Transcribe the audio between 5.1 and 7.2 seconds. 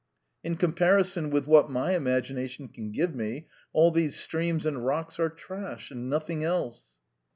are trash, and nothing else."